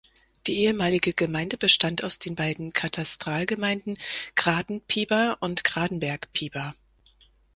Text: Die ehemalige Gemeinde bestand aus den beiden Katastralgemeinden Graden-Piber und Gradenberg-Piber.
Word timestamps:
Die 0.47 0.55
ehemalige 0.61 1.13
Gemeinde 1.13 1.57
bestand 1.57 2.03
aus 2.03 2.17
den 2.17 2.33
beiden 2.33 2.73
Katastralgemeinden 2.73 3.99
Graden-Piber 4.33 5.37
und 5.41 5.63
Gradenberg-Piber. 5.63 6.73